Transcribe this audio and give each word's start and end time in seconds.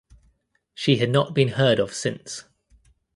She 0.73 0.95
had 0.97 1.11
not 1.11 1.35
been 1.35 1.49
heard 1.49 1.77
of 1.77 1.93
since. 1.93 2.45